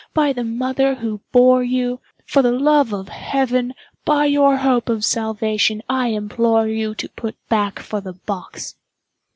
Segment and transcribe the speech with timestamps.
[0.15, 6.07] By the mother who bore you—for the love of Heaven—by your hope of salvation, I
[6.07, 8.73] implore you to put back for the box!"